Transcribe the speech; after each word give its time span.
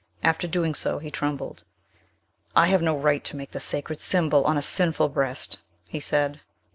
After 0.23 0.47
doing 0.47 0.73
so 0.73 0.97
he 0.97 1.11
trembled. 1.11 1.63
"I 2.55 2.69
have 2.69 2.81
no 2.81 2.97
right 2.97 3.23
to 3.23 3.35
make 3.35 3.51
the 3.51 3.59
sacred 3.59 4.01
symbol 4.01 4.43
on 4.45 4.57
a 4.57 4.61
sinful 4.63 5.09
breast!" 5.09 5.59
he 5.85 5.99
said. 5.99 6.41